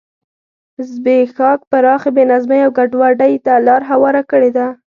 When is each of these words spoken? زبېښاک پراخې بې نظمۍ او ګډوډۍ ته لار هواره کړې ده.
زبېښاک 0.89 1.59
پراخې 1.71 2.09
بې 2.15 2.23
نظمۍ 2.31 2.59
او 2.65 2.71
ګډوډۍ 2.77 3.33
ته 3.45 3.53
لار 3.67 3.81
هواره 3.91 4.23
کړې 4.31 4.51
ده. 4.57 4.67